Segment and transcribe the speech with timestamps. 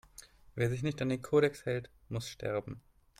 [0.55, 2.81] Wer sich nicht an den Kodex hält, muss sterben!